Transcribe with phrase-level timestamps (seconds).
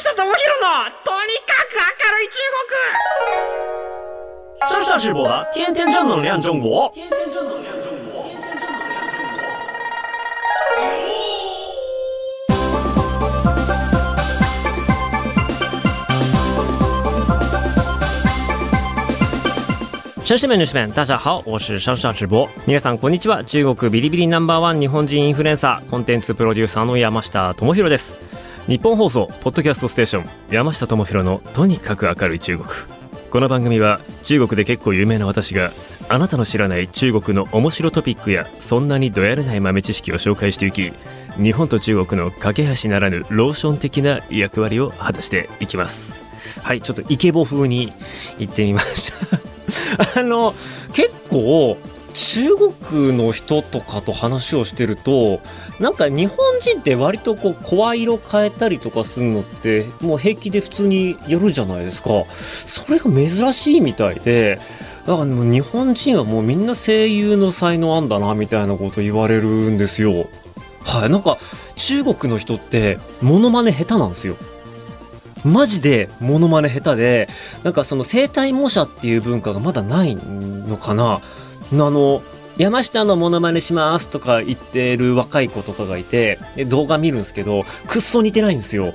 [0.00, 0.32] 下智博の
[1.04, 2.40] とにかく明るい中
[4.64, 6.90] 国上下直播，天天正能量中国。
[6.94, 8.24] 天天正能量中国。
[20.24, 22.48] 城市们、女士们，大家好，我是上下直播。
[22.66, 23.44] 皆さんこんにちは。
[23.44, 28.18] 中国ビリビリナンバーワン日本人インフルエンサー、コンテンツプロデューサーの山下智博です。
[28.70, 32.68] 日本放送ポッドキャストステーション山下智博のとにかく明るい中国。
[33.28, 35.72] この番組は中国で結構有名な私が
[36.08, 40.92] あなたの知らない中国の面白トピックやそんなにどやれない豆知識を紹介していき
[41.36, 46.22] 日本と中国の架け橋ならぬローション的な役割を果たしていきます
[46.62, 47.92] はいちょっとイケボ風に
[48.38, 49.30] 行ってみまし
[50.14, 50.54] た あの
[50.92, 51.76] 結構
[52.14, 55.40] 中国の人とかと話をしてると
[55.78, 62.24] なんか日本人って割とこう声色変えたりとかするのってもう平気で普通にやるじゃないですか。
[62.66, 64.60] それが珍しいみたいで
[65.06, 70.28] だからもう日本人はもうみんな声優の才能あんだなみたいなこと言われるんですよ。
[70.84, 71.38] はいなんか
[71.76, 74.36] 中国の人ってモノマネ下手なんですよ。
[75.44, 77.28] マジでモノマネ下手で
[77.64, 81.20] なんかその生体模写っていう文化がまだないのかな。
[81.72, 82.22] あの
[82.58, 88.94] 山下のモノマネしますとか言ってる若い子とかがいて動画見るんですけどくっそ似てないんですよ。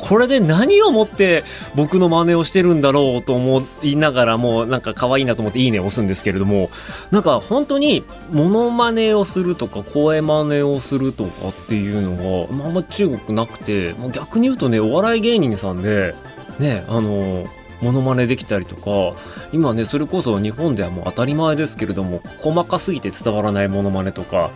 [0.00, 1.44] これで何をもって
[1.74, 6.70] 僕の真似をしてるんだろうと思いながらもなんか可愛いなと思っていいねを押すんですけれども
[7.10, 16.14] なんか本当にモノマネをするとか声真似をするとかっていうのが、まあ、んま中国なくて、逆に言うとねお笑い芸人さんで
[16.58, 17.44] ねあの
[17.82, 19.18] モノマネできたりとか
[19.52, 24.50] 今ねそれこそ日本ではもう当たり前ですけれども細かすぎて伝わらないモノマネとか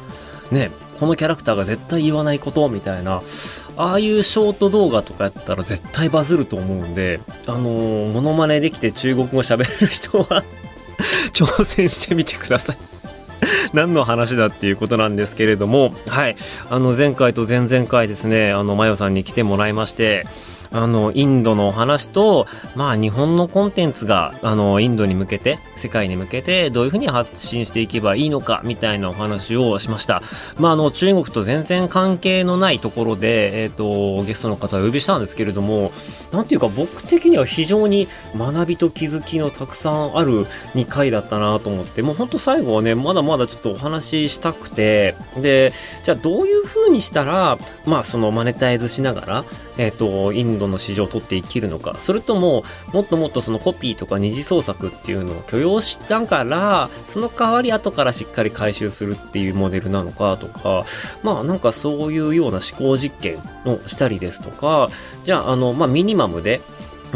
[0.51, 3.23] ねこのキャラクターが絶対言わないことみたいな
[3.77, 10.45] ああいうショート動画とかやったら絶対バズると思うんであのー、モノマネできて中国語喋れる人は
[11.33, 12.77] 挑戦してみてください。
[13.73, 16.37] 何の話だっていうことなんですけれどもはい。
[16.71, 20.27] あの前回と前々回ですねあのマヨさんに来てもらいまして
[20.75, 30.21] あの、インドのお話と、まあ、日本のコンテンツが、あの、インドに向けて、世界に向けて、どういうふうに発信していけばいいのか、みたいなお話をしました。
[30.59, 35.93] まあ、あの、中国と全然関係のないところで、えっ、ー、と、ゲストの方をお呼びしたんですけれども、
[36.33, 49.45] なんていうか、僕的には非常に学びと気づきのたくさんある2回だったなと思って、もうほんと最後はね、まだまだちょっとお話ししたくて、で、じゃあどういうふうにしたら、まあ、そのマネタイズしながら、
[49.77, 60.85] えっ、と、インドの市場を取って生きるのか、それとも、もっともっとそのコピーとか二次創作っていうのを許容したから、その代わり後からしっかり回収するっていうモデルなのかとか、
[61.23, 64.89] まあなんかそういうような思考実験をしたりですとか、
[65.25, 66.61] じゃああの、まあミニマムで、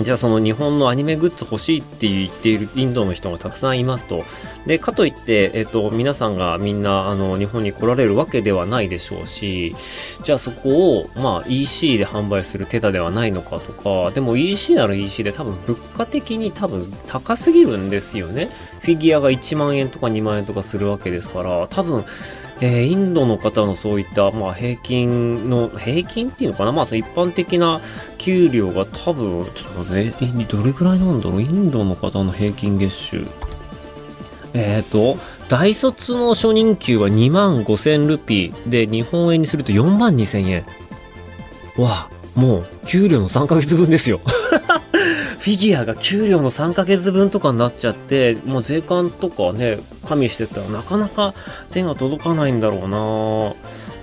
[0.02, 4.24] じゃあその日本のアニメグッズ欲しいって言っているインドの人がたくさんいますと。
[4.66, 9.74] で、かといって、えっ、と、皆さんがみんなあの日本に来られるわけではないでしょうし、
[10.22, 18.50] じゃあそこをまあ EC で販売する手立ではないのかとか、でも EC なら EC で多分物価的に多分高すぎるんですよね。
[18.80, 22.04] フィギュアが1万円とか2万円とかするわけですから、多分
[22.60, 26.72] えー、インドの方のそういった、まあ、平均の、平均っていうのかな？
[26.72, 27.80] まあ、一般的な
[28.18, 30.12] 給料が多分、ちょっとね、
[30.48, 31.42] どれくらいなんだろう？
[31.42, 33.26] インドの方の平均月収。
[34.54, 40.66] えっ、ー、と、大卒の初任給は2万5千ルピーで、日本円にすると4万2千円。
[41.76, 44.20] わあ、もう、給料の3ヶ月分ですよ。
[45.38, 51.34] フィギュアが給料の3ヶ月分とかになっちゃって、もう税関とかね、加味してたらなかなか
[51.70, 53.54] 手が届かないんだろうな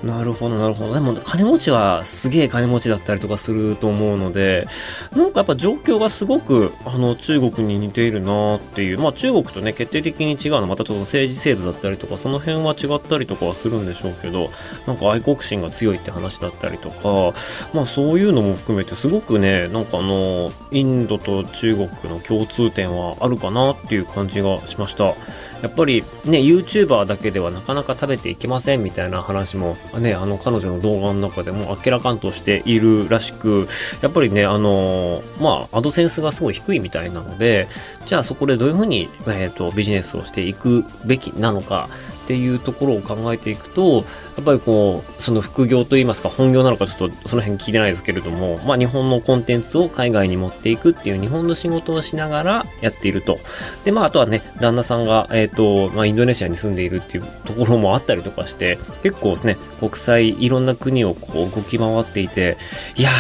[0.05, 0.93] なるほど、なるほど。
[0.93, 4.67] でも、金持ちはすげえ金持ちだったりとかすると思うので、
[5.16, 8.99] なんかやっぱ状況がすごく、あの、中国に似ているなっていう。
[8.99, 14.51] まあ、中国とね、決定的に違うのは、またちょっと政治制度だったりとか、その辺は違ったりとかはするんでしょうけど、
[14.85, 17.35] なんか愛国心が強いって話だったりとか、
[17.73, 25.16] まあ、そういうのも含めて、すごくね、なんかあの、インドと中国の共通点はあるかなっていう感じがしました。
[25.61, 33.67] やっぱりね、YouTuber だけではなかなか食べていけませんみたいな話もね、あの彼女の動画の中でも明らかんとしているらしく、
[34.02, 37.67] やっぱりね、あの、まあ、アドセンスがすごい低いみたいなので、
[38.05, 41.90] じゃあそこでどういうふうに、えっ、ー、と、ビジネスをしていくべきなのか、
[42.25, 53.37] っていうところを考えていくと、やっぱりこう、その副業といいますか、本業なのかちょっとその辺聞いてないですけれども、まあ日本のコンテンツを海外に持っていくっていう日本の仕事をしながらやっていると。
[53.83, 62.57] で、まああとはね、旦那さんが、えっ、ー、と、まあインドネシアに住んでいるっていうところもあったりとかして、結構ですね、国際いろんな国をこう動き回っていて、
[62.95, 63.11] いや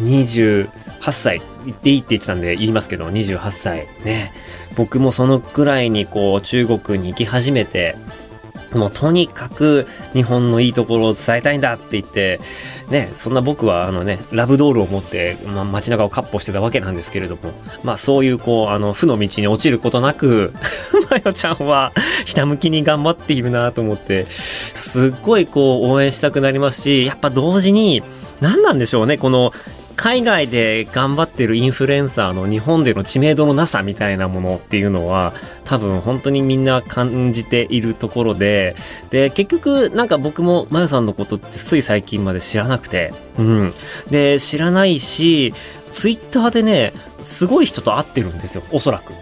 [0.00, 0.66] ー、
[1.04, 3.86] 28歳、言っていいって言ってたんで言いますけど、28歳。
[4.04, 4.32] ね。
[4.76, 7.96] 僕もそのくらいにこう中国に行き始めて、
[8.72, 12.38] もうとにかく日本のいいところを伝えたいんだって言って、
[12.90, 20.52] ね、そんな僕はあのね、ラブドールを持って、まあ、街中をカッ歩してたわけなんですけれども、まあそういうこう、あの、負の道に落ちることなく、
[21.10, 21.92] まよちゃんは
[22.24, 28.02] ひたむきに頑張っているなと思って、すっごいこう応援したくなりますし、やっぱ同時に、
[28.40, 29.52] 何なんでしょうね、この
[29.98, 35.34] 海外で頑張ってるインフルエンサーの日本での知名度のなさみたいなものっていうのは
[35.64, 38.76] 多分本当にみんな感じているところで
[39.10, 43.74] で結局なんか僕もまゆさんのことってつい最近まで知らなくてうん。
[44.08, 45.52] で知らないし
[45.92, 46.92] ツイッターでね
[47.24, 49.12] すごい人と会ってるんですよおそらく。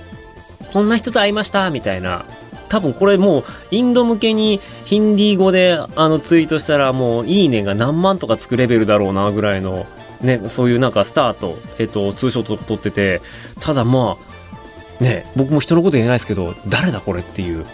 [0.71, 2.27] こんな人と会いましたみたいな。
[2.69, 9.87] 多分これもうインド向けにヒンディー語であのツイートしたらもういいねが何万とかつくレベルだろうなぐらいの
[10.21, 13.21] ね、そういうなんかスタート、えっ、と、ツーショット撮ってて、
[13.61, 14.17] ただま
[15.01, 17.67] あ、ね、僕も人のこと言えないですけど、誰だこれっていう。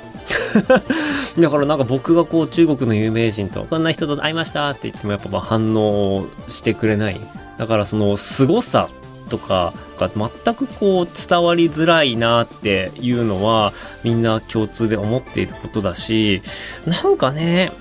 [1.39, 7.21] だからなんか僕がこう中国の有名人とこんな人と会いましたって言ってもやっぱ反応してくれない。
[7.59, 8.89] だからその凄さ
[9.29, 13.73] とかが全くこう伝わりづらいなっていうのは
[14.05, 16.43] みんな共通で思っていることだし、
[16.87, 17.73] なんかね、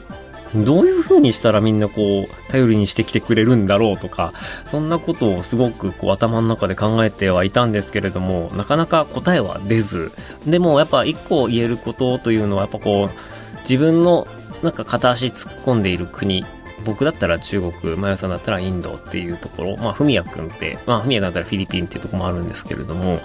[0.56, 4.34] どういうふうにしたらみんなこう頼りにしてきてくれるんだろうとか
[4.66, 10.12] そんなことをすごくこう頭の中で考えてはいたんですけれどもなかなか答えは出ず
[10.46, 14.28] でもやっぱ一個言えることというのはやっぱこう自分の
[14.62, 16.46] なんか片足突っ込んでいる国
[16.84, 23.20] 僕だったら中国、マヤさんだったらインドっていうところ、まあ、ふみやくんって、まあ、ふみやだったらフィリピンっていうところもあるんですけれども、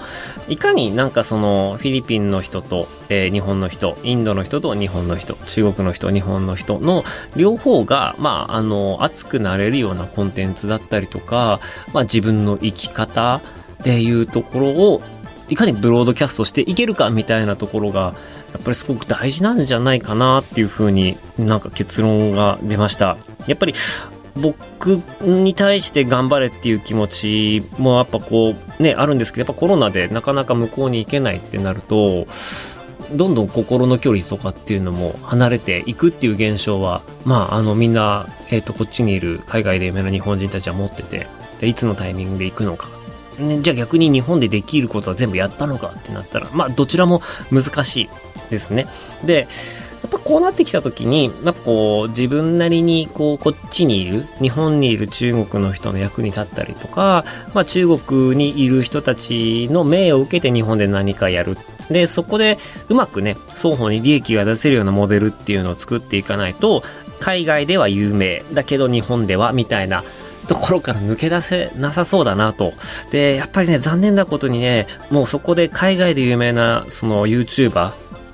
[0.49, 7.05] いかになんかその、フィリピンの人と、えー、日本の人、インドの人と日本の人、中国の人、日本の人の
[7.37, 11.61] 両方が、まあ、あの、熱くなれるようなコンテンツだったりとか、
[11.93, 13.37] まあ、自分の生き方
[13.81, 15.03] っていうところを、
[15.49, 18.15] いかにブロードキャストしていけるかみたいなところが、
[18.53, 23.17] やっぱりすごく大事なんじゃないかなっていうふうになんか結論が出ました。
[23.47, 23.75] やっぱり
[24.37, 32.27] 僕に対して頑張れっていう気持ちもやっぱこうねあるんですけどやっぱコロナでなかなか向こうに行けないってなると
[33.13, 41.29] どんどん心の距離とかっていうのも離れていくっていう現象はまああのみんな、えー、とこっちにいる海外で有名な日本人たちは持ってて
[41.61, 42.89] でいつのタイミングで行くのか
[43.39, 48.09] ね、じゃあ逆に日本でできることは全部やったのかってなったら、まあどちらも難しい
[48.51, 48.87] ですね。
[49.25, 49.49] で、
[50.03, 57.25] やっぱこうなってきた時に、やっぱこう自分なりにこうこっちにいる、日本にいる中国の人の役に立ったりとか、
[57.55, 61.59] まあ中国にいる人たちの命を受けて日本で何かやる。
[61.91, 62.59] で、そこで
[62.89, 66.83] うまくね、双方に利益が出せるようなモデルっていうのを作っていかないと、
[67.19, 70.05] 海外では有名だけど日本ではみたいな
[70.47, 72.73] ところから抜け出せなさそうだなと。
[73.11, 77.93] で、やっぱりね、残念なことにね、もうそこで海外で有名なその YouTuber、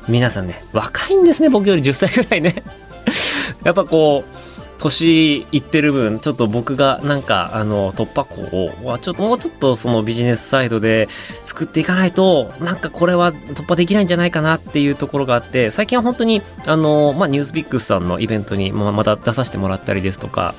[0.08, 2.62] 皆さんね、若いんですね、僕より10歳ぐらいね。
[3.64, 4.51] やっぱこう、
[4.82, 8.40] 年いってる分、ちょっと僕がなんか、あの、突破口
[8.84, 11.08] を、ちょっともうちょっとそのビジネスサイドで
[11.44, 20.54] 作っていかないと、なんかこれは突破できないんじゃないかなっていうところがあって、最近は本当に、あの、まあ、ニュースピックスさんのイベントに、まあ、また出させてもらったりですとか、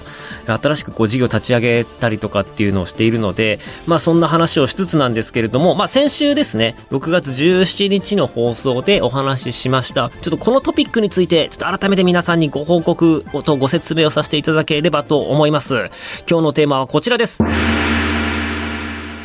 [0.46, 10.12] 新しくこう事業立ち上げたりとかっていうのをしているので、まあ、そんな話をしつつなんですけれども、まあ、先週ですね、6月17日の放送でお話ししました。
[10.22, 15.90] ちょっとこのトピックについて、ちょっと改めて皆さんにご報告とご説明をさせていただければと思います。
[16.30, 17.40] 今日のテーマはこちらです。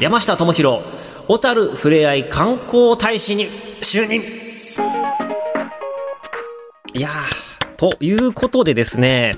[0.00, 0.82] 山下智博、
[1.28, 4.22] 小樽ふれあい観光大使に就任。
[6.94, 9.32] いやー、ということでですね、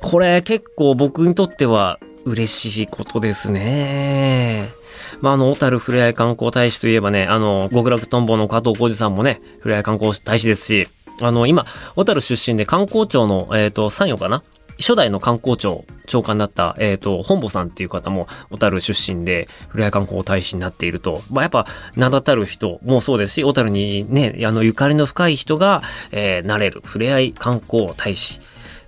[0.00, 4.72] これ結構僕にとっては嬉しいことですね。
[5.20, 10.88] まあ、あの、小樽ふれあい観光大使といえばね、あの、極楽とんぼの加藤浩二さんもね、ふれあい観光大使ですし、
[11.20, 11.66] あの、今、
[11.96, 14.42] 小樽出身で観光庁の、えっ、ー、と、参与かな
[14.78, 21.22] 初代の観光庁長官だった、えっ、ー、と、本坊さんっていう方も、小樽出身で、古谷観光大使になっていると。
[21.30, 28.40] まあ、やっぱ、名だたる人もそうですし、小樽にね、あの、ゆかりの深い人が、えー、なれる、ふれあい観光大使。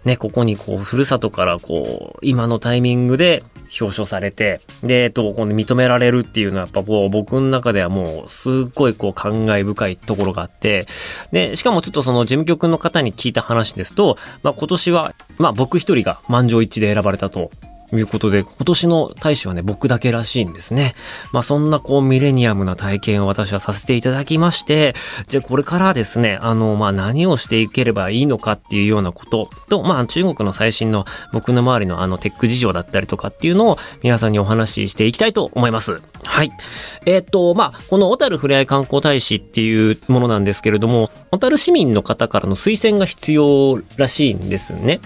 [0.05, 3.43] ね、ここにこう、ふるさとからこう、今のタイミングで
[3.79, 10.87] 表彰されて、で、えっと、この認められるっていうのはやっぱこう、僕の中ではもう、すっごいこう、感慨深いところがあって、
[11.33, 17.51] で、しかもちょっとその事務局の方に聞いた話ですと、まあ今年は、まあ僕一人が満場一致で選ばれたと。
[17.91, 20.95] ということで、今年の大使はね、僕だけらしいんですね。
[21.33, 24.95] まあそんなこうミレニアムな体験を私はさせていただきまして、
[25.27, 36.01] じゃあこれからですね、あの、まあ何をしていければいいのかっていうようなことと、まあ中国の最新の僕の周りのあのテック事情だったりとかっていうのを皆さんにお話ししていきたいと思います。
[36.23, 36.51] はい。
[37.07, 45.01] えー、っと、まあこの小樽ふれあい観光大使っていうものなんですけれども、小樽市民の方からの推薦が必要らしいんですね。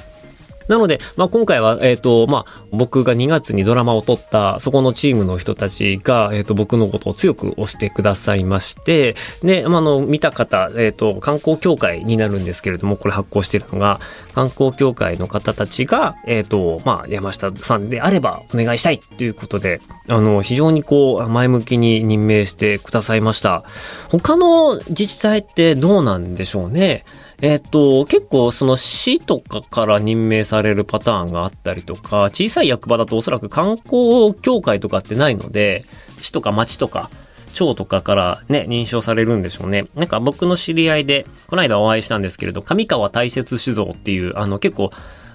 [0.69, 14.01] なので、まあ、今回は、えっ、ー、と、まあ、僕が2月にドラマを撮った、そこのチームの人たちが、えっ、ー、と、僕のことを強く推してくださいまして、で、まあ、の、見た方、えっ、ー、と、観光協会になるんですけれども、これ発行してるのが、
[14.35, 23.65] 観光協会の方たちが、えっ、と、まあ、山下さんであればお願いしたいということで、あの、非常にこう、前向きに任命してくださいました。
[24.11, 27.05] 他の自治体ってどうなんでしょうね？
[27.47, 35.85] えっ、と、結構その市とかから任命されるパターンがあったりとか、小さい役場だとおそらく観光協会とかってないので、
[36.21, 37.11] 市とか町とか、
[37.53, 39.85] 町とかからね、認証されるんでしょうね。
[39.95, 44.91] なんか僕の知り合いで、この間お会いしたんですけれど、上川大雪酒造っていう、あの結構、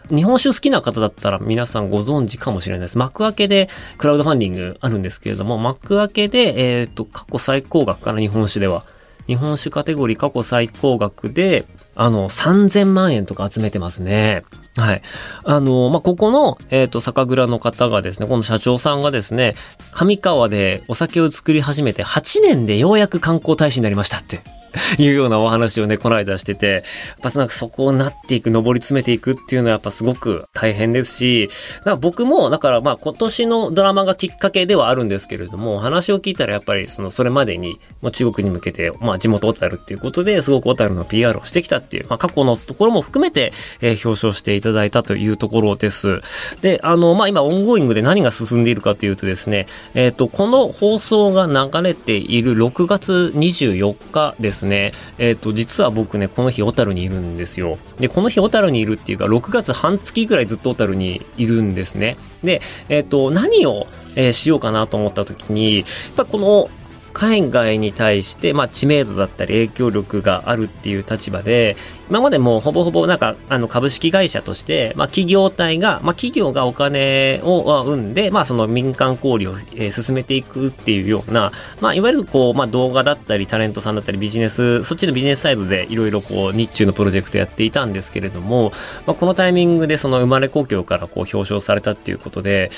[0.09, 2.97] 日本酒好きな方だったら皆さんご存知かもしれないです。
[2.97, 8.83] 幕開けでクラウドファンディングあるんですけれども、幕開けで、えっ、ー、と、過去最高額から日本酒では。
[9.29, 11.65] 日本酒カテゴリー過去最高額で、
[12.01, 14.43] あの、3000万円とか集めてますね。
[14.79, 15.01] はい。
[15.43, 19.55] あの、まあ、ここの、えっ、ー、と、酒蔵の方がですね、この社長さんがですね、
[19.91, 24.39] 上川でお酒を作り始めて8年でようやく観光大使になりましたって
[24.97, 46.19] いうようなお話をね、この間してて、やっぱなんかそこをなっていく、登り詰めていくっていうのはやっぱすごく大変ですし、だから僕も、だからまあ今年のドラマがきっかけではあるんですけれども、話を聞いたらやっぱりその、それまでに、もう中国に向けて、まあ地元小樽っていうことで、すごく小樽の PR をしてきたっていう、まあ過去のところも含めて、えー、表彰していたただいたというところです。
[46.61, 57.77] で、あの、まあ今オンゴーイングで何が進んでいるかというとですね、えっ、ー、と、この放送が流れている6月24日ですですね、えっ、ー、と、実は僕ね、この日小樽にいるんですよ。
[57.99, 62.17] で、この日小樽にいるっていうか、6月半月ぐらいずっと小樽にいるんですね。
[62.43, 65.85] で、えっ、ー、と、何を、えー、しようかなと思った時に、やっ
[66.15, 66.69] ぱこの
[67.13, 71.75] 海外に対して、まあ、知名度だったり影響力があるっていう立場で、
[72.09, 81.51] 今までもほぼほぼなんか、あの、株式会社として、まあ、企業体が、まあ、企業がお金を生んで、まあ、その民間交流を、え、進めていくっていうような、
[81.81, 88.71] まあ、いわゆるこう、まあ、動画だったり、タレントさんだったり、ビジネス、そっちのビジネスサイドでいろいろこう、日中のプロジェクトやっていたんですけれども、
[89.05, 92.71] まあ、このタイミングでその生まれ故郷からこう、表彰されたっていうことで、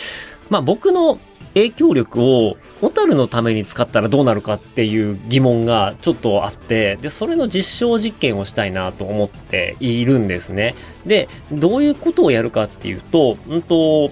[0.49, 1.17] まあ、僕の
[1.53, 10.75] 影響力を小樽のために使ったらどうなるかっていう疑問がちょっとあって、で、それの実証実験をしたいなと思っているんですね。
[11.05, 14.11] で、どういうことをやるかっていうと、うんと、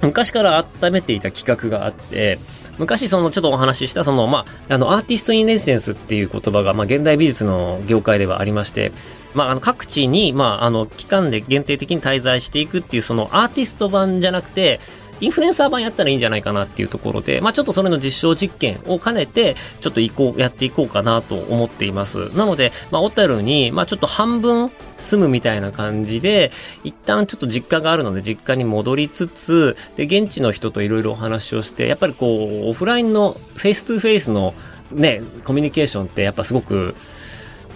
[0.00, 2.38] 昔から温めていた企画があって、
[2.78, 8.92] 昔そのちょっとお話ししたそのまああのアーティストインレジデンスっていう言葉がまあ現代美術の業界ではありまして、
[9.34, 14.80] まあ、あの各地にまああの期間で限定的に滞在していくっていうそのアーティスト版じゃなくて
[15.22, 22.36] インフルエンサー版やったらいいんじゃないかなっていうところで、まあ、ちょっとそれの実証実験を兼ねて、ちょっと行こう、やっていこうかなと思っています。
[22.36, 26.50] なので、まあ、小樽に、まあ、ちょっと半分住むみたいな感じで、
[26.82, 34.54] 一旦ちょっと実家があるので、実家に戻りつつ、で、現地の人といろいろお話をして、やっぱりこう、オフラインの face to face の
[34.90, 36.94] ね、コミュニケーションってやっぱすごく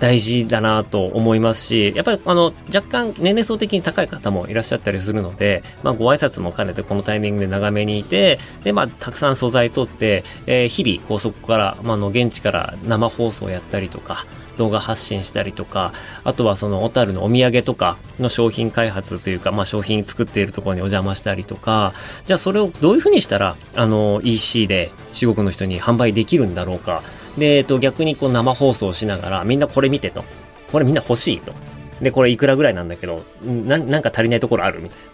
[0.01, 14.27] 大事だなと思いますし、やっぱりあの若干年齢層的に高い方もいらっしゃったりするので、まあ、ご挨拶も兼ねてこのタイミングで長めにいて、で、まあ、たくさん素材取って、えー、日々、こうそこから、まあ、の現地から生放送やったりとか、
[14.57, 15.93] 動画発信したりとか、
[16.25, 21.93] あとはその小樽のお土産とかの商品開発というか、まあ商品作っているところにお邪魔したりとか、
[22.25, 27.03] じゃあそれをどういうふうにしたら、あの EC で中国の人に販売できるんだろうか。
[27.39, 30.25] で、えっと、逆にこう生放送しながら、みんなこれ見てと。
[30.73, 31.53] これみんな欲しいと。
[32.01, 34.83] で、これいくらぐらいなんだけど、ななんか足りないところある？
[34.83, 35.05] みたいな。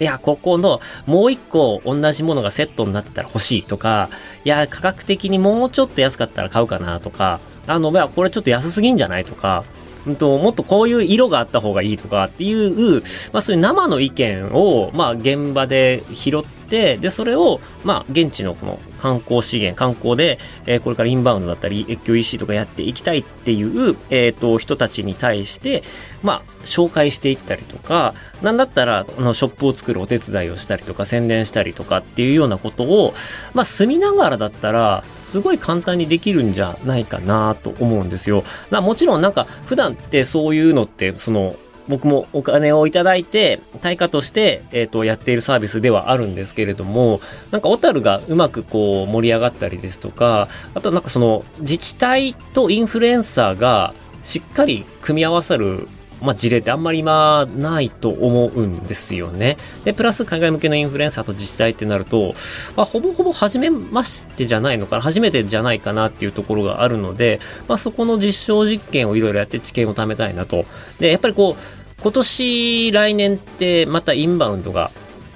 [0.00, 4.10] いや、ここのもう一個同じものがセットになってたら欲しいとか、
[4.44, 9.64] いや、価格的にもうちょっと安かったら買うかなとか、あの、いや、これちょっと安すぎんじゃないとか、
[10.06, 25.82] うんと、もっとこういう色があった方がいいとかっていう、まあそういう生の意見を、まあ現場で拾って、で、それを、まあ現地のこの観光資源、観光で、えー、これからインバウンドだったり、越境 EC とかやっていきたいっていう、えっ、ー、と、人たちに対して、
[26.22, 33.14] まあ、紹介していったりとか、なんだったら、あの、ショップを作るお手伝いをしたりとか、宣伝したりとかっていうようなことを、
[33.54, 38.44] まあ、住みながらだったら、すごい簡単にできるんじゃないかなと思うんですよ。
[38.70, 41.54] ま、もちろんなんか、普段ってそういうのって、その、
[41.88, 55.88] 僕もお金をいただいて、対価として、えっ、ー、と、やっているサービスではあるんですけれども、なんか小樽がうまくこう盛り上がったりですとか、あとなんかその自治体とインフルエンサーがしっかり組み合わさる
[56.20, 59.56] まあ、事例ってあんまり今ないと思うんですよね。
[59.84, 62.34] で、プラス海外向けのインフルエンサーと自治体ってなると、
[62.76, 70.64] まあ、ほぼほぼ初めましてじゃないのかな、初めてじゃないかなっていうところがあるので、まあ、そこの実証実験をいろいろやって知見を貯めたいなと。
[70.98, 74.90] で、やっぱりこう、今年、来年ってまたインバウンドが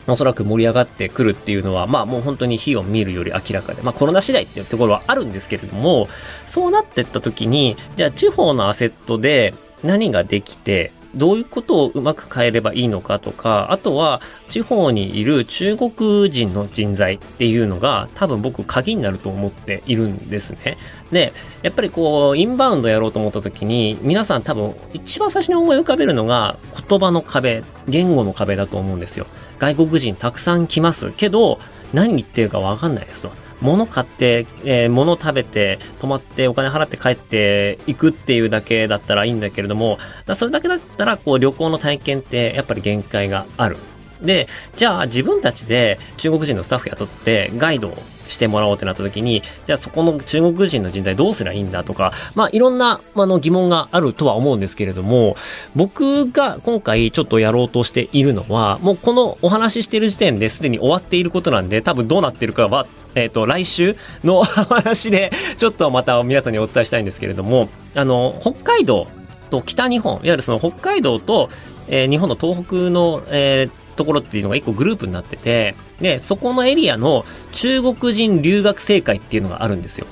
[0.06, 6.08] おそらく盛り上がってくるっていうのは、まあもう本当に火を見るより明らかで、まあコロナ次第っていうところはあるんですけれども、
[6.46, 20.76] そうなってった時に、じゃあ地方のアセットで、何ができて、どういうことをうまく変えればいいのかとか、あとは地方にいる中国人の人材っていうのが多分僕鍵になると思っているんですね。
[21.10, 26.56] で、やっぱりこう、インバウンドやろうと思った時に、皆さん多分一番最初に思い浮かべるのが
[26.88, 29.26] 言葉の壁、言語の壁だと思うんですよ。
[29.58, 31.58] 外国人たくさん来ますけど、
[31.92, 33.41] 何言ってるかわかんないですと。
[33.62, 39.98] 物買って、えー、物食べて、泊まってお金払って帰っていくっていうだけだったらいいんだけれども、
[40.34, 43.76] それだけだったら、こう旅行の体験ってやっぱり限界がある。
[44.22, 55.36] で、じゃあ自分たちで中国人のスタッフ雇ってガイドをしてもらおうってなった時に、じゃあそこの中国人の人材どうすりゃいいんだとか、まあいろんな、あの疑問があるとは思うんですけれども、
[55.74, 69.06] 僕が今回ちょっとやろうとしているのは、もうこのお話ししてる時点ですでに終わっていることなんで、多分どうなってるかは、えっ、ー、と、来週の 話で、ちょっとまた皆さんにお伝えしたいんですけれども、あの、北海道
[69.50, 71.50] と北日本、いわゆるその北海道と、
[71.88, 80.06] えー、日本の東北の、えー、ところっていうのが一個グループになってて、で、そこのエリアの中国人留学生会っていうのがあるんですよ。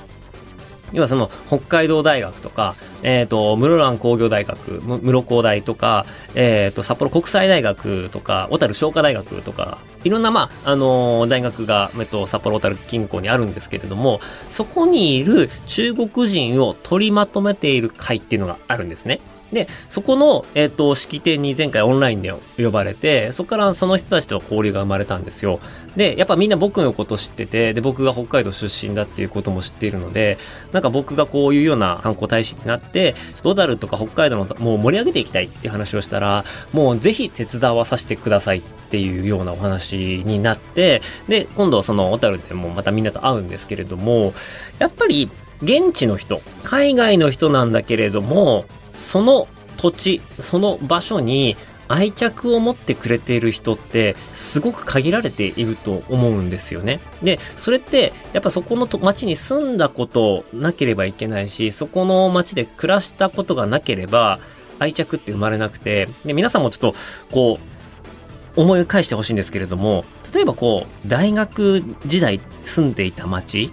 [0.93, 6.05] 要はその北海道大学とか、え、ー、と、室蘭工業大学、室工大とか、
[6.35, 14.19] え、ー、と、札幌国際大学とか、小樽商科大学とか、いろんな、まあ、あのー、大学が、えっと、札幌小樽近郊にあるんですけれども、
[14.49, 19.19] そこにいる中国人を取りまとめている会っていうのがあるんですね。
[19.53, 25.59] で、そこの、えっ、ー、と、式典に前回オンラインで呼ばれて、そこからその人たちと交流が生まれたんですよ。
[25.95, 30.37] で、やっぱみんな僕のこと知ってて、で、僕が北海道出身だっていうことも知っているので、
[30.71, 44.33] なんか僕がこういうような観光大使になって、ドダルとか北海道のもう盛り上げていきたいっていう話をしたら、もうぜひ手伝わさせてくださいっていうようなお話になって、で、今度はその小樽でもまたみんなと会うんですけれども、
[44.79, 45.29] やっぱり
[45.61, 51.55] 現地の人、海外の人なんだけれども、その土地、その場所に
[51.87, 57.01] 愛着を持ってくれている人ってすごく限られていると思うんですよね。
[57.21, 64.39] で、それってやっぱそこの町に住んだことなければいけないし、そこの町で暮らしたことがなければ
[64.79, 66.95] 愛着って生まれなくて、で、皆さんもちょっと
[67.31, 67.59] こ
[68.55, 73.69] う思い返してほしいんですけれども、例えばこう大学時代住んでいた町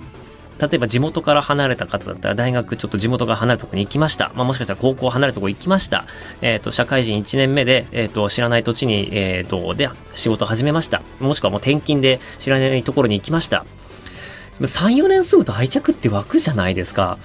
[0.59, 4.33] 例えば地元から離れた方だったら大学ちょっと地元から離れたところに行きました。
[4.35, 6.05] まあ、もしかしたら高校離れたところ行きました。
[6.43, 11.03] えっ、ー、と、社会人1年目で、えっ、ー、と、知らない土地に、えっ、ー、と、で仕事始めました。
[11.21, 13.65] もしくはもう転勤で知らないところに行きました。
[14.61, 17.19] 3、4年住むと愛着って湧くじゃないですか。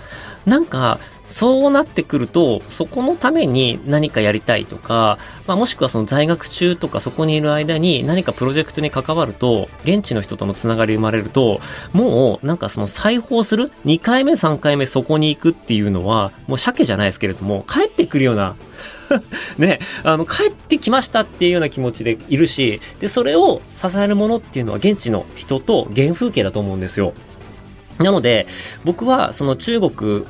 [0.46, 11.62] なんか、そうなってくると、そこのために何かやりたいとか、まあ、もしくはその在学中とかそこにいる間に何かプロジェクトに関わると、現地の人とのつながり生まれると、
[11.94, 18.56] もうなんかその再訪する ?2 回目3回目そこに行くっていうのは、もう鮭じゃないですけれども、帰ってくるような
[19.58, 27.14] ね、あの、帰ってきましたっていうような気持ちでいるし、で、それを支えるものっていうのは現地の人と原風景だと思うんですよ。
[28.00, 28.48] なので、
[28.84, 30.26] 僕はその中国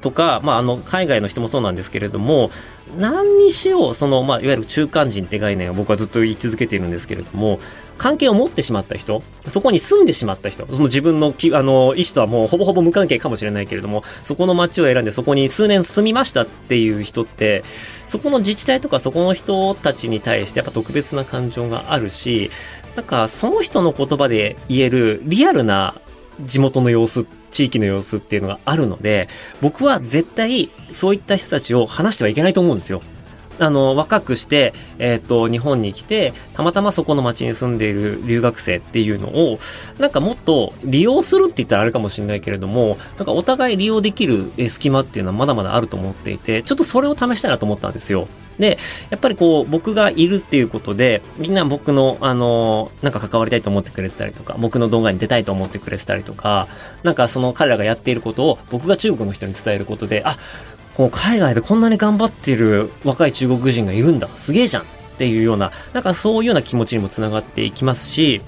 [0.00, 2.50] とか、まあ、あの、海外の人もそうなんですけれども、
[2.96, 7.60] 何にしよう、その、まあ、いわゆる中間人って概念を僕はずっと言い続けているんですけれども、
[7.98, 17.64] 関係を持ってしまった人、そこに住んでしまった人、その自分のきあの意思とはもうほぼほぼ無関係かもしれないけれども、そこの街を選んでそこに数年住みましたっていう人って、
[18.06, 22.52] そこの自治体とかそこの人たちに対してやっぱ特別な感情があるし、
[22.94, 26.00] なんかその人の言葉で言えるリアルな
[26.40, 29.28] 地元の様子、地域の様子っていうのがあるので、
[29.60, 33.02] 僕は絶対そういった人たちを話してはいけないと思うんですよ。
[33.58, 39.58] あの、若くして、えっ、ー、と、日本に来て、たまたまそこの町に住んでいる留学生っていうのを、
[39.98, 48.28] なんかもっと利用するって言ったらあれかもしれないけれども、なんかお互い利用できる隙間っていうのはまだまだあると思っていて、ちょっとそれを試したいなと思ったんですよ。
[48.58, 48.76] で、
[49.10, 56.66] やっぱりこう、僕がいるっていうことで、みんな僕の、あの、なんか関わりたいと思ってくれてたりとか、僕の動画に出たいと思ってくれてたりとか、
[57.04, 60.36] なんかその彼らがやっていることを僕が中国の人に伝えることで、あ、
[60.98, 68.42] こう海外でこんなに頑張ってる若い中国人がいるんだ、すげえじゃんっていうような、なんかそういうような気持ちにもつながっていきますし、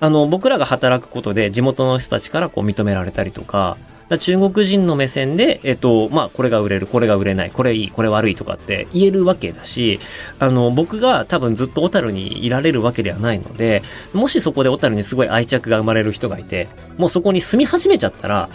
[0.00, 3.76] あの、僕らが働くことで地元の人たちからこう認められたりとか、
[4.18, 10.00] 中国人の目線で、えっと、まあ、これが売れる、これが売れない、これいい、これ悪いとかって言えるわけだし、
[10.38, 13.82] あの、僕が多分ずっと小樽にいられるわけではないので、
[14.14, 18.48] もしそこで小樽にすごい愛着が生まれる人がいて、もうそこに住み始めちゃったら、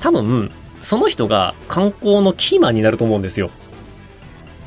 [0.00, 0.50] 多分、
[0.82, 3.50] その人が観光のキーマンになると思うんですよ。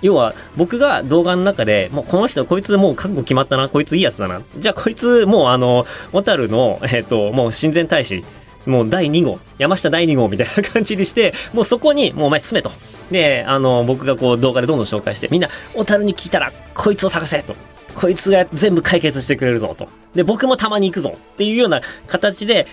[0.01, 8.23] 要は僕が動画の中でもうこの人こいつもう覚悟決まったなこいついいやつだなじゃあこいつもうあの小樽のえっ、ー、ともう親善大使
[8.65, 12.71] もう第2号、山下第2号みたいな 感じにして、もうそこに、もうお前進めと。
[13.11, 17.55] で、あの、僕がこう動画でどんどん紹介して、みんな、小樽に聞いたら、こいつを探せと。
[17.93, 19.87] こいつが全部解決してくれるぞと。
[20.15, 22.65] で、僕もたまに行くぞっていうような形で、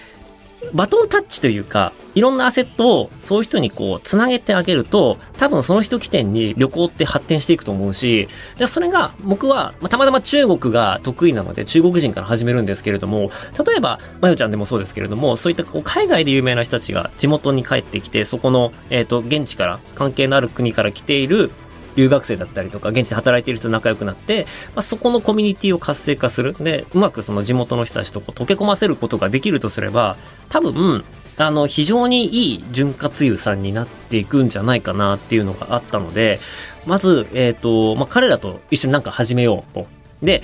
[0.74, 13.30] バトンタッチというか、いろんなアセットをそういう人にこう、つなげてあげると、多分その人起点に旅行って発展していくと思うし、じゃそれが僕は、まあ、たまたま中国が得意なので中国人から始めるんですけれども、
[13.66, 21.50] 例えば、まよちゃんでもそうですけれども、そういったこう海外で有名な人たちが地元に帰ってきて、そこの、えっ、ー、と、現地から関係のある国から来ている
[21.96, 26.54] 留学生だったりとか、現地で働いている人と仲良くなって、まあ、そこのコミュニティを活性化する。
[26.54, 30.16] で、うまくその地元の人たちとこう溶け込ませることができるとすれば、
[30.48, 31.04] 多分、
[31.38, 36.40] あの、非常にいい潤滑油さんになっていくんじゃないかなっていうのがあったので、
[36.86, 39.86] まず、えっ、ー、と、まあ、彼らと一緒になんか始めようと。
[40.22, 40.42] で、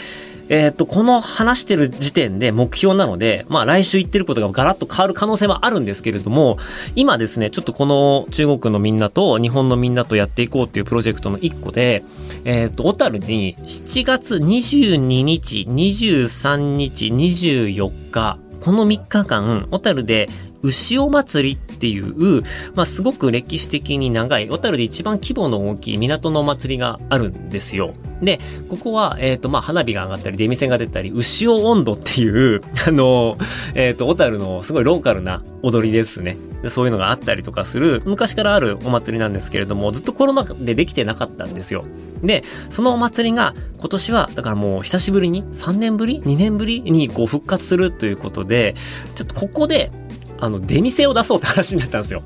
[0.48, 6.58] えっ、ー、と、この話してる時点で目標なので、まあ来週言ってることがガラッと変わる可能性はあるんですけれども、
[6.94, 12.02] 今ですね、ちょっとこの中国のみんなと日本のみんなとやっていこうっていうプロジェクトの一個で、
[12.44, 20.28] えっ、ー、と、小樽に7月22日、23日、24日、この3日間、小樽で
[20.62, 22.42] 牛尾祭りっていう、
[22.74, 27.94] まあ、すごく歴史的に長い、小樽で一番規模の大きい港のお祭りがあるんですよ。
[28.20, 33.36] で、ここは、えっ、ー、と、まあ、花火が上がったり、出店が出たり、牛尾温度っていう、 あの、
[33.74, 36.36] えっ、ー、と、小樽のすごいローカルな踊りですね。
[36.66, 41.84] そういうのがあったりとかする、昔からあるお祭りなんですけれども、ずっとコロナでできてなかったんですよ。
[42.24, 48.74] で、そのお祭りが今年は、だからもう久しぶりに、3年ぶり ?2 年ぶりにこう復活するということで、
[49.14, 49.92] ちょっとここで、
[50.40, 52.22] あの、出店を出そうって話になったんですよ。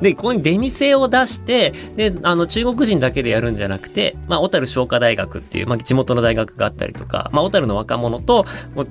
[0.00, 8.44] で、ここに出店を出して、で、あの、中国人だけでやるんじゃなくて、まあ、小樽商科大学っていう、まあ、地元の大学があったりとか、まあ、小樽の若者と、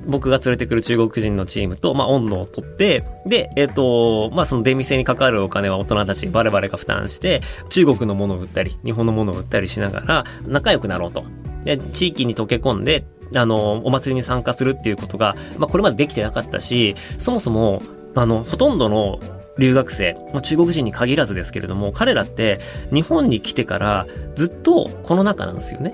[0.07, 11.23] 僕が連れてくる中国人のチームと、まあ、温度を取って、で、えっ、ー、と、まあ、その出店にかかるお金は大人たち、バレバレが負担して、中国のものを売ったり、日本のものを売ったりしながら、仲良くなろうと。
[11.63, 17.81] で、地域に溶け込んで、あの、お祭りに参加するっていうことが、まあ、これまでできてなかったし、そもそも、
[18.15, 19.19] あの、ほとんどの
[19.57, 22.59] 留学生、中国人に限らずですけれども、彼らって
[22.91, 25.93] 日本に来てからずっとこの中なんですよね。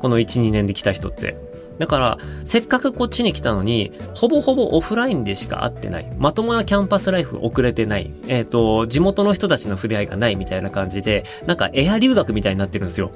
[0.00, 1.36] この1、2年で来た人って。
[1.78, 6.12] だから、せっかくこっちに来たのに、ほぼほぼオフラインでしか会ってない。
[6.18, 8.12] まともなキャンパスライフ遅れてない。
[8.28, 13.12] えっ、ー、と、地元の人たちの触れ合いがないみたいな感じで、なんかエア留学みたいになってるんですよ。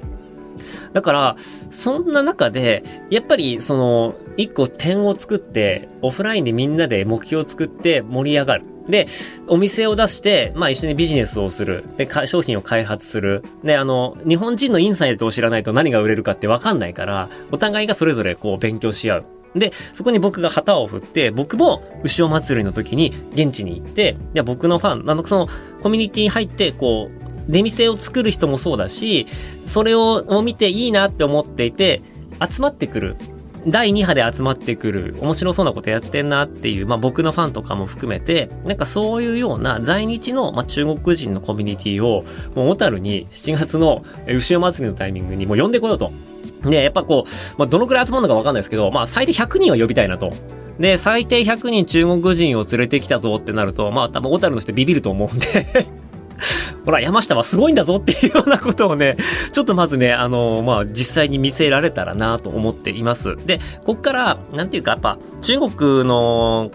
[0.93, 1.35] だから、
[1.69, 8.65] そんな中で、やっぱりその、一個点を作って、オフラインでみんなで目標を作って盛り上がる。
[8.87, 9.07] で、
[9.47, 11.83] お店を出して、まあ一緒にビジネスをする。
[11.97, 13.43] で、商品を開発する。
[13.63, 19.25] で、あの、日本人のインサイトを知らないと何が売れるかってわかんないから、お互いがそれぞれこう勉強し合う。
[19.55, 25.47] で、そこに僕が旗を振って、僕も牛尾祭りの時に現地に行って、いや、僕のファン、あの、その、
[25.81, 29.27] コミュニティに入って、こう、出店を作る人もそうだし、
[29.65, 32.01] それを見ていいなって思っていて、
[32.49, 33.15] 集まってくる。
[33.67, 46.11] 第2波で集まってくる面白そうなことやってんなっていう、まあ僕のファンとかも含めて、なんかそういうような在日の、まあ、中国人のコミュニティを、もう小樽に7月の牛尾祭りのタイミングにもう呼んでこようと。
[46.63, 50.31] で、やっぱこう、まあどのくらい集まるのかわかんないですけど、まあ最低100人は呼びたいなと。
[50.79, 55.87] で、最低100人中国人を連れてきたぞってなると、まあ多分小樽の人ビビると思うんで
[56.85, 59.17] ほら、山下はすごいんだぞっていうようなことをね、
[59.51, 63.35] ちょっとまずね、あの、まあ、実際に見せられたらなと思っています。
[63.45, 66.71] で、こっから、なんていうか、やっぱ、中国の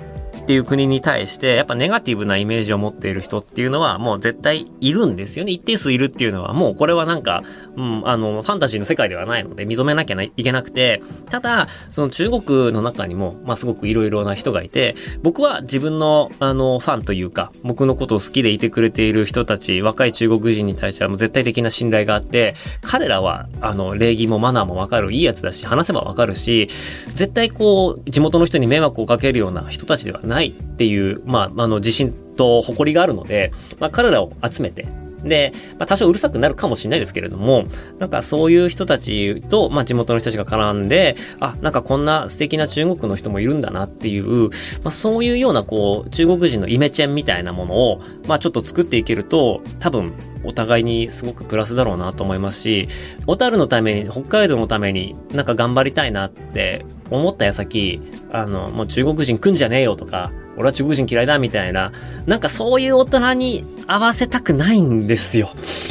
[0.50, 5.52] っていう国に対して、やっぱネガティブなイメージを持っている人っていうのはもう絶対いるんですよね。
[5.52, 7.44] 一定数いるっていうのはもうこれはなんか、
[7.76, 26.68] うん、あの、ファンタジーの世界ではないので認めなきゃいけなくて、ただ、その中国の中にも、まあすごくいろいろな人がいて、僕は自分の、あの、ファンというか、僕のことを好きでいてくれている人たち、若い中国人に対してはもう絶対的な信頼があって、彼らは、あの、礼儀もマナーもわかる、いいやつだし、話せばわかるし、
[27.14, 34.86] 絶対こう、地元の人に迷惑をかけるような人たちではないっていう、まあ、あの、自信と誇りがあるので、まあ、彼らを集めて、
[35.24, 37.64] で、まあ、多少うるさくなるかもしれないですけれども、
[37.98, 44.50] なんかそういう人たちと、まあ、地元の人たちが絡んで、あ、なんかこんな素敵な中国の人もいるんだなっていう、ま
[44.86, 52.88] あ、そういうようなこう、中国人のイメチェンみたいなものを、まあ、ちょっと作っていけると、多分、お互いにすごくプラスだろうなと思いますし、
[53.26, 58.00] 小樽のために、北海道のためになんか頑張りたいなって思った矢先、
[58.32, 61.90] あの、もう中国人来んじゃねえよとか、俺は中国人嫌いだみたいな、
[62.26, 65.50] なんかそういう大人に合わせたくないんですよ。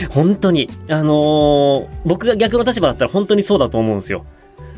[0.09, 0.69] 本当に。
[0.89, 4.25] あのー、僕が逆の立場だったら本当にそうだと思うんですよ。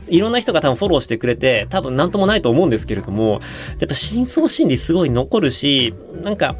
[0.07, 3.41] いろんな人が多分フォローしてくれて、多分なんともないと思うんですけれども、
[3.79, 6.55] やっぱ深層心理すごい残るし、なんか、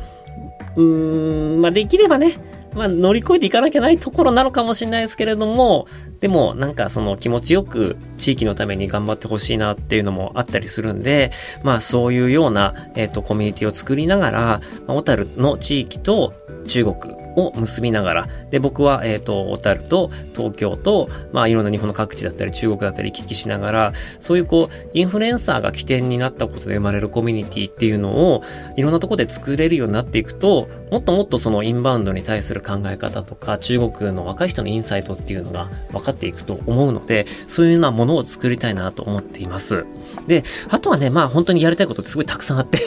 [0.76, 2.38] うーん、まあ、できればね、
[2.74, 5.88] まあ、乗り越えていかなきゃないところなのかもしれないですけれども、
[6.20, 11.32] でも、なんかその気持ちよく地域のために頑張ってほしいなっていうのもあったりするんで、
[11.64, 16.34] まあそういうような、えっ、ー、と、コミュニティを作りながら、小樽の地域と
[16.68, 28.44] 中国を結びながら、で、僕は、えっ、ー、と、小樽と東京と、まあ、いろんな日本の各地だったり、中国だったり行き来しながら、そういうこう、インフルエンサーが起点になったことで生まれるコミュニティっていうのを、
[28.76, 39.86] いろんなとこで作れるようになっていくと、もっともっとそのインバウンドに対する考え方とか、中国の若い人のインサイトっていうのが分かっていくと思うので、そういうようなものを作りたいなと思っています。
[40.28, 42.78] で、あとはね、まあ本当にやりたいことってすごいたくさんあって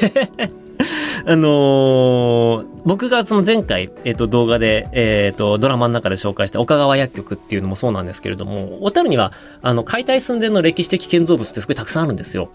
[1.27, 9.33] あのー、僕がその前回、えっ、ー、と、動画で、えっ、ー、と、ドラマの中で紹介した岡川薬局っていうのもそうなんですけれども、小樽には、
[9.63, 12.51] あの、解体寸前の歴史的建造物ってすごいたくさんあるんですよ。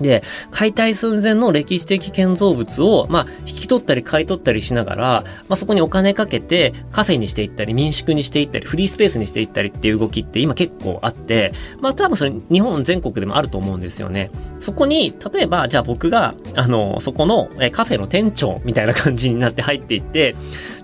[0.00, 14.30] で、解体寸前の歴史的建造物を、まあ、引き取ったり買い取ったりしながら、まあ、そこにお金かけてカフェにしていったり、民宿にしていったり、フリースペースにしていったりっていう動きって今結構あって、まあ、多分それ日本全国でもあると思うんですよね。
[14.60, 20.34] そこに、例えば、じゃあ僕が、あの、そこのえカフェの店長みたいな感じになって入っていって、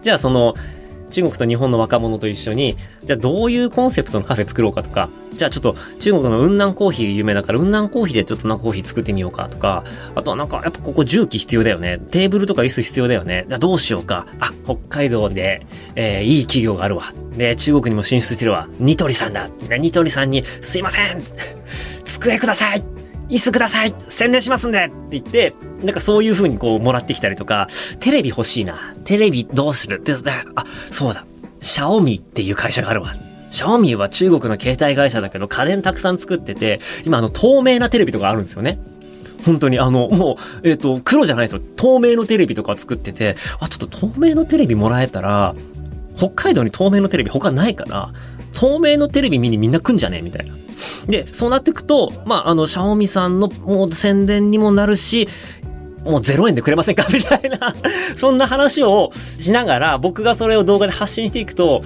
[0.02, 0.54] じゃあその、
[1.12, 11.98] 中国と日本の若者と一緒に、じゃあどういうコンセプトのカフェ作ろうかとか、じゃあちょっと中国の雲南コーヒー有名だから雲南コーヒーでちょっとなコーヒー作ってみようかとか、あとはなんかやっぱここ重機必要だよね。
[12.10, 13.44] テーブルとか椅子必要だよね。
[13.48, 14.26] じゃあどうしようか。
[14.40, 17.12] あ、北海道で、えー、いい企業があるわ。
[17.36, 18.68] で、中国にも進出してるわ。
[18.78, 19.48] ニトリさんだ。
[19.78, 21.22] ニトリさんに、すいません
[22.04, 27.68] 机ください椅子ください宣伝しますんでって言って、なんかそういう風にこうもらってきたりとか、
[28.00, 28.94] テレビ欲しいな。
[29.04, 31.24] テレビどうするって、あ、そうだ。
[31.60, 33.14] シャオミっていう会社があるわ。
[33.50, 38.78] シャオミは中国の携帯会社だけど家電たくさん作ってて、今あの透明なテレビとかあるんですよね。
[39.44, 41.62] 本当にあの、もう、えっ、ー、と、黒じゃないですよ。
[41.76, 45.54] 透明のテレビとか作ってて、あ、ちょっと透明のテレビもらえたら、
[46.16, 48.12] 北海道に透明のテレビ他ないかな
[48.52, 50.54] 透明のテレビ見にみんな来んじゃねえみたいな。
[51.06, 55.28] で、そうなってくと、まあ、あの、シャオミさんのもう宣伝にもなるし、
[56.04, 57.06] もう0円でくれませんか？
[57.12, 57.74] みたいな
[58.16, 61.82] そんな話をしながら、僕がそれを動画で発信していくと、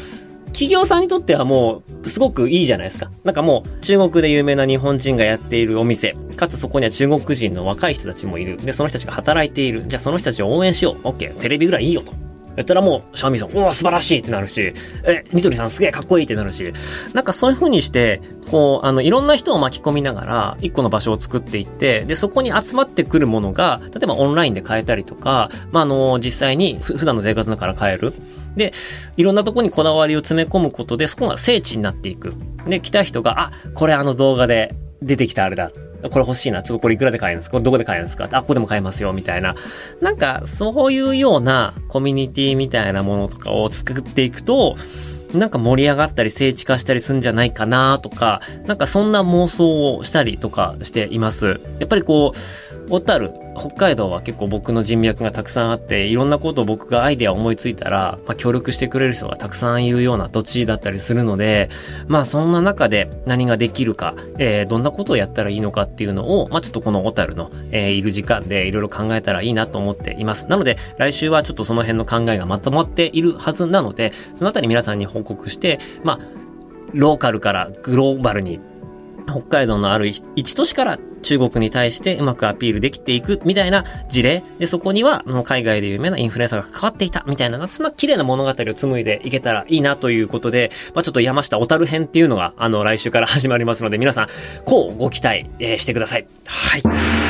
[0.53, 3.11] 企業さんにとってはもう、すごくいいじゃないですか。
[3.25, 8.57] なんかもう、中国で有名な日本人がやっているお店、かつそこには中国人の若い人たちもいる。
[8.57, 9.85] で、その人たちが働いている。
[9.87, 11.09] じゃあその人たちを応援しよう。
[11.09, 11.35] OK。
[11.35, 12.13] テレビぐらいいいよと。
[12.57, 14.73] やったらもう、シャオミーさん、おお、素晴らしいってなるし、
[15.05, 16.73] え、ニトリさんすげえかっこいいってなるし、
[17.13, 28.15] なんかそういう風にして、こう、あの、いろんな人を巻き込みながら、一個の場所を作っていって、で、そこに集まってくるものが、例えばオンラインで買えたりとか、まあ、あの、実際に普段の生活だから買える。
[28.57, 28.73] で、
[29.17, 32.33] いろんなとこにこだわりを詰め込むことで、そこが聖地になっていく。
[32.67, 35.71] で、来た人が、あ、これあの動画で出てきたあれだ。
[36.03, 36.63] これ欲しいな。
[36.63, 37.53] ちょっとこれいくらで買えるんですか？
[37.53, 38.29] これどこで買えるんですか？
[38.31, 39.13] あ、ここでも買えますよ。
[39.13, 39.55] みたいな。
[40.01, 44.77] なんか、そういうようなコミュニティみたいなものとかを作っていくと、
[45.35, 51.61] なんか盛り上がったり聖地化したりするんじゃないかなとか、なんかそんな妄想をしたりとかしています。
[51.81, 52.39] やっぱりこう、
[52.89, 61.69] 小樽、北海道は結構僕の人脈がたくさんあって、いろんなことを僕がアイデア思いついたら、まあ、協力してくれる人がたくさんいるような土地だったりするので、
[62.07, 70.47] まあそんな中で何ができるか、えー、どんなことをやったらいいのかっていうのを、まあちょっとこの小樽の、えー、いる時間でいろいろ考えたらいいなと思っています。
[70.49, 76.19] なので来週はちょっとその辺の考えがまとまっているはずなので、そのあたり皆さんに報告して、まあ、
[76.93, 78.61] ローカルからグローバルに
[79.29, 94.29] 北海道のある一都市から中国に対してうまくアピールできていくみたいな事例で、そこには海外で有名なインフルエンサーが関わっていたみたいな、そんな綺麗な物語を紡いでいけたらいいなということで、まあちょっと山下小樽編っていうのが、あの、来週から始まりますので、皆さん、
[94.65, 96.27] こうご期待、えー、してください。
[96.47, 97.26] はい。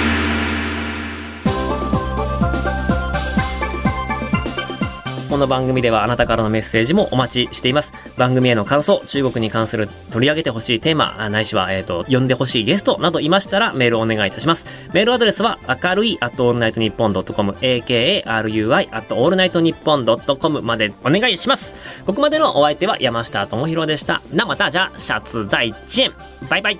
[5.28, 7.92] この番組ではあなたからのメッセージもお待ちしています。
[8.16, 14.66] 番組への感想、中国に関する取り上げてほしいテーマ、ないしは、えっ、と、呼んでほしいゲストなどいましたらメールをお願いいたします。
[14.92, 21.74] メールアドレスは、明るい、at all night nippon.com、akarui、at all night nippon.com までお願いします。
[22.04, 24.22] ここまでのお相手は山下智博でした。
[24.32, 26.10] な、また、じゃあ、シャツ在地
[26.48, 26.78] バイバイ